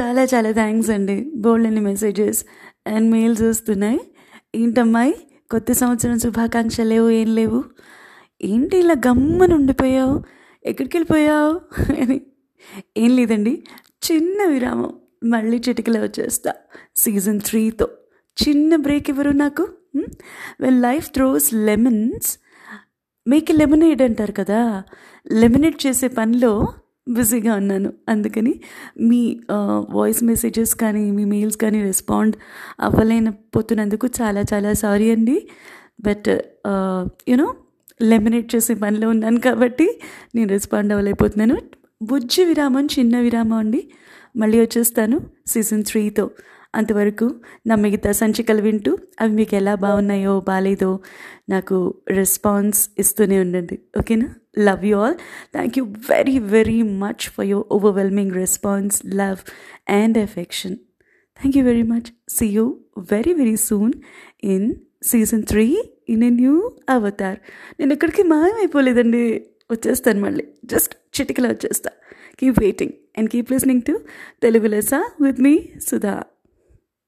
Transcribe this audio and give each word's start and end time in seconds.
చాలా 0.00 0.24
చాలా 0.24 0.52
థ్యాంక్స్ 0.52 0.90
అండి. 0.90 1.32
బోల్డ్ 1.36 1.66
అన్ని 1.66 1.80
మెసేజెస్ 1.80 2.44
అండ్ 2.86 3.10
మెయిల్స్ 3.10 3.42
వస్తున్నాయి. 3.42 4.00
ఏంటమ్మాయి 4.54 5.14
కొత్త 5.50 5.72
సంవత్సరం 5.72 6.18
శుభాకాంక్షలు 6.18 6.88
లేవు 6.88 7.10
ఏం 7.10 7.34
లేవు? 7.34 7.64
ఏంటి 8.42 8.78
ఇలా 8.78 8.94
గమ్మని 9.08 9.54
ఉండిపోయావు? 9.54 10.22
ఎక్కడికి 10.66 10.96
వెళ్ళిపోయావు? 10.96 11.60
అని. 12.02 12.20
ఏం 12.96 13.16
లేదండి. 13.16 13.64
చిన్న 14.12 14.44
విరామం. 14.44 14.92
మళ్ళీ 15.24 15.62
చిటికలో 15.68 16.00
వచ్చేస్తా. 16.00 16.54
సీజన్ 16.96 17.40
త్రీతో 17.40 17.88
చిన్న 18.48 18.76
బ్రేక్ 18.76 19.10
ఇవ్వరు 19.10 19.30
నాకు. 19.30 19.68
వెల్ 20.60 20.82
లైఫ్ 20.82 21.10
థ్రోస్ 21.14 21.54
లెమన్స్ 21.54 22.38
మీకు 23.28 23.52
లెమనేడ్ 23.52 24.02
అంటారు 24.02 24.32
కదా. 24.32 24.82
లెమినేట్ 25.32 25.86
చేసే 25.86 26.08
పనిలో 26.08 26.68
బిజీగా 27.08 27.52
ఉన్నాను. 27.54 27.90
అందుకని 28.08 28.52
మీ 29.00 29.20
వాయిస్ 29.90 30.20
మెసేజెస్ 30.24 30.74
కానీ 30.74 31.04
మీ 31.10 31.24
మెయిల్స్ 31.24 31.58
కానీ 31.62 31.78
రెస్పాండ్ 31.82 32.34
అవ్వలేకపోతున్నందుకు 32.80 34.08
చాలా 34.18 34.42
చాలా 34.52 34.72
సారీ 34.82 35.08
అండి. 35.10 35.36
బట్ 36.00 36.28
యునో 37.28 37.48
లెమినేట్ 38.02 38.48
చేసే 38.54 38.74
పనిలో 38.74 39.06
ఉన్నాను 39.08 39.40
కాబట్టి 39.40 39.86
నేను 40.34 40.48
రెస్పాండ్ 40.48 40.92
అవ్వలేకపోతున్నాను. 40.92 41.56
బుజ్జి 42.02 42.42
విరామం 42.44 42.84
చిన్న 42.98 43.14
విరామం 43.20 43.58
అండి. 43.58 43.80
మళ్ళీ 44.36 44.58
వచ్చేస్తాను 44.60 45.16
సీజన్ 45.46 45.82
త్రీతో 45.84 46.24
అంతవరకు 46.74 47.40
నా 47.66 47.74
మిగతా 47.74 48.12
సంచికలు 48.12 48.62
వింటూ 48.62 48.98
అవి 49.20 49.32
మీకు 49.32 49.54
ఎలా 49.54 49.74
బాగున్నాయో 49.74 50.40
బాగాలేదో 50.40 51.00
నాకు 51.48 51.94
రెస్పాన్స్ 52.08 52.90
ఇస్తూనే 52.98 53.40
ఉండండి. 53.40 53.78
ఓకేనా? 53.98 54.34
Love 54.58 54.84
you 54.86 54.98
all 54.98 55.14
thank 55.52 55.78
you 55.78 55.84
very 55.84 56.38
very 56.38 56.82
much 56.82 57.28
for 57.30 57.46
your 57.46 57.66
overwhelming 57.72 58.32
response 58.32 59.06
love 59.06 59.36
and 59.90 60.18
affection 60.18 60.76
thank 61.40 61.58
you 61.58 61.64
very 61.64 61.82
much 61.82 62.08
see 62.28 62.46
you 62.46 62.76
very 62.98 63.32
very 63.32 63.56
soon 63.56 63.92
in 64.44 64.74
season 65.02 65.42
three 65.42 65.82
in 66.08 66.24
a 66.24 66.30
new 66.30 66.72
avatar 66.88 67.38
నేను 67.80 67.92
ఎక్కడికి 67.92 68.22
మాయమైపోలేదండి. 68.22 69.46
వచ్చేస్తాను 69.70 70.20
మళ్ళీ. 70.20 70.44
Just 70.64 71.20
చిటికలో 71.20 71.48
వచ్చేస్తా. 71.48 71.90
Keep 72.38 72.60
waiting 72.60 72.92
and 73.18 73.30
keep 73.30 73.52
listening 73.52 73.82
to 73.82 74.00
Telugu 74.42 74.66
లెసా 74.66 75.10
with 75.20 75.40
me 75.40 75.68
Sudha 75.90 76.22